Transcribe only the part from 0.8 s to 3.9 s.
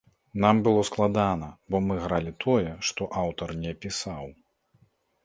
складана, бо мы гралі тое, што аўтар не